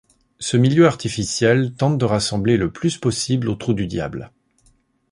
[0.39, 4.31] Ce milieu artificiel tente de ressembler le plus possible au trou du Diable.